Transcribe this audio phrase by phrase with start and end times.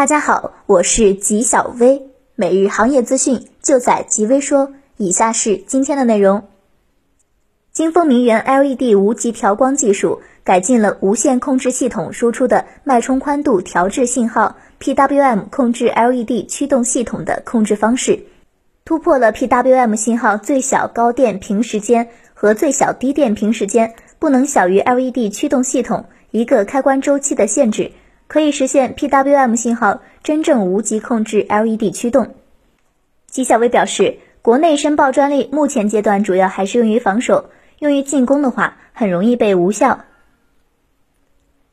[0.00, 2.00] 大家好，我是吉小薇，
[2.34, 4.72] 每日行业资讯就在吉微说。
[4.96, 6.44] 以下是今天的内容：
[7.70, 18.24] 金风明源 LED 无极调光技术改进了无线控制系统输出的脉冲宽度调制信号 （PWM） 控制 LED 驱动系统的控制方式，
[18.86, 27.92] 突破了 PWM 信号最小高电平时间和最小低电平时间不能小于 LED 驱动系统一个开关周期的限制。
[28.30, 32.36] 可以实现 PWM 信号真正无极控制 LED 驱动。
[33.26, 40.04] 纪晓薇表示，国内申报专利目前阶段主要还是用于防守，用于进攻的话很容易被无效。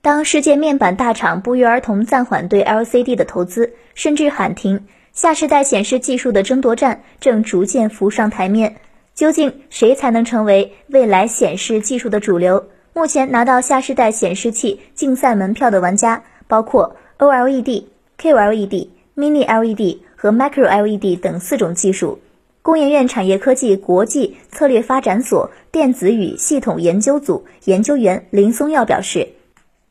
[0.00, 8.76] 当世界面板大厂不约而同暂缓对 LCD 的投资，甚至喊停，下世代显示技术的争夺战正逐渐浮上台面。
[9.12, 12.68] 究竟谁才能成为未来显示技术的主流？
[12.92, 16.22] 目前拿到下世代显示器竞赛门票的玩家。
[16.46, 17.84] 包括 OLED、
[18.18, 22.20] QLED、Mini LED 和 Micro LED 等四种技术。
[22.62, 29.28] 工研院产业科技国际策略发展所电子与系统研究组研究员林松耀表示，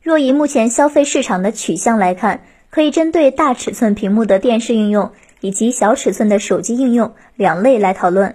[0.02, 8.34] 若以目前消费市场的取向来看，可以针对大尺寸屏幕的电视应用以及小尺寸的手机应用两类来讨论。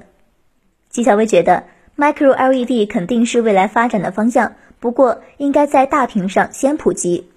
[0.89, 1.65] 纪晓薇觉得
[1.97, 7.28] Micro LED 肯定是未来发展的方向，不过应该在大屏上先普及。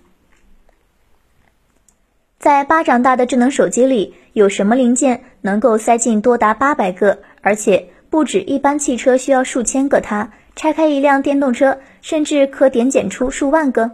[2.42, 10.00] 在巴掌大的智能手机里，有什么零件能够塞进多达八百个，而且不止一般汽车需要数千个？
[10.00, 13.92] 它拆开一辆电动车，甚至可点检出数万个。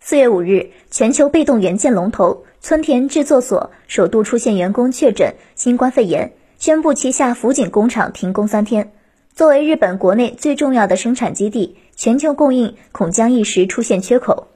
[0.00, 8.92] 四月五日，全球被动元件龙头村田制作所首度出现员工确诊新冠肺炎，宣布旗下福井工厂停工三天。
[9.34, 14.46] 作为日本国内最重要的生产基地，全球供应恐将一时出现缺口。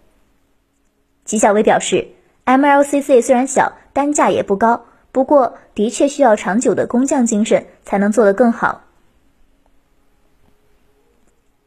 [1.26, 2.13] 吉小薇表示。
[2.46, 8.82] MLCC 虽然小，单价也不高，不过的确需要长久的工匠精神才能做得更好。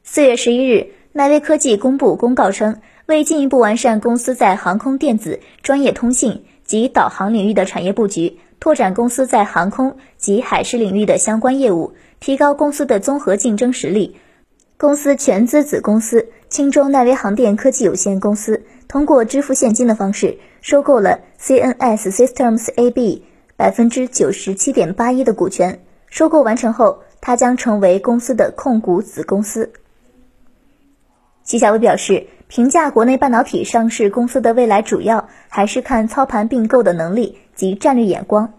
[0.03, 14.15] 四月十一日，奈威科技公布公告称，为进一步完善公司在航空电子、专业通信及导航领域的产业布局，拓展公司在航空及海事领域的相关业务，提高公司的综合竞争实力，
[14.77, 20.37] 公司全资子公司青州奈威航电科技有限公司通过支付现金的方式。
[20.59, 23.23] 收购了 CNS Systems AB
[23.55, 25.79] 百分之九十七点八一的股权。
[26.07, 29.71] 收购完成后，它将成为公司的控股子公司。
[31.43, 38.53] 齐小薇表示，评价国内半导体上市公司的未来，主要还是看操盘并购的能力及战略眼光。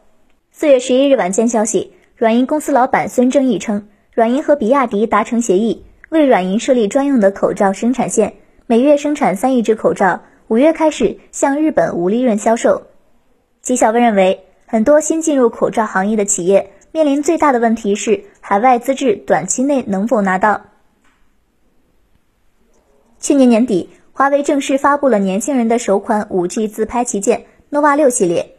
[0.51, 8.35] 四月十一日晚间消息，软银公司老板孙正义称，软银和比亚迪达成协议，为软银设立专用的口罩生产线，
[8.71, 10.21] 每月生产三亿只口罩。
[10.49, 12.83] 五月开始向日本无利润销售。
[13.63, 20.67] 纪晓薇认为，很多新进入口罩行业的企业面临最大的问题是海外资质短期内能否拿到。
[23.19, 28.57] 去年年底，华为正式发布了年轻人的首款 5G 自拍旗舰 nova 六系列。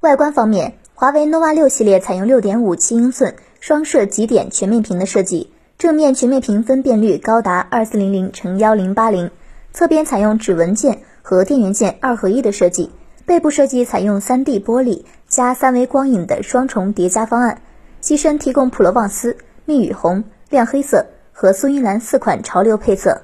[0.00, 9.30] 外观方面，华为 nova 六系列采用6.57英寸双摄极点全面屏的设计，正面全面屏分辨率高达2400乘1080。
[9.74, 12.90] 侧边采用指纹键和电源键二合一的设计，
[13.26, 17.60] 背部设计采用 3D 玻璃加三维光影的双重叠加方案，
[18.00, 23.20] 机身提供普罗旺斯、蜜语红、亮黑色和苏音蓝四款潮流配色。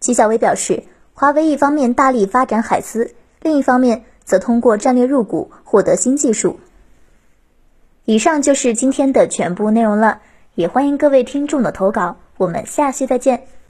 [0.00, 3.10] 齐小薇表示，华为一方面大力发展海思，
[3.42, 6.58] 另一方面则通过战略入股获得新技术。
[8.06, 10.22] 以上就是今天的全部内容了，
[10.60, 13.50] 也欢迎各位听众的投稿，我们下期再见。